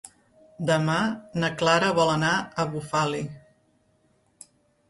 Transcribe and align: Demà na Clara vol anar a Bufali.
Demà 0.69 0.95
na 1.43 1.51
Clara 1.59 1.91
vol 2.01 2.13
anar 2.13 2.33
a 2.35 2.65
Bufali. 2.73 3.23